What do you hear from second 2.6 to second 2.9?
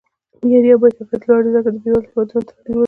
بدلوي